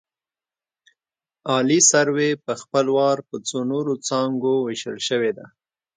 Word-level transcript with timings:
عالي 1.49 1.79
سروې 1.91 2.31
په 2.45 2.53
خپل 2.61 2.85
وار 2.97 3.17
په 3.29 3.35
څو 3.47 3.59
نورو 3.71 3.93
څانګو 4.07 4.53
ویشل 4.65 4.97
شوې 5.07 5.31
ده 5.37 5.45